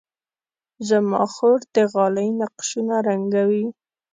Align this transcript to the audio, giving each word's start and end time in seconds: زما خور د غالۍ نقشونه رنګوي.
زما 0.89 1.23
خور 1.33 1.59
د 1.75 1.77
غالۍ 1.93 2.29
نقشونه 2.41 2.95
رنګوي. 3.07 3.65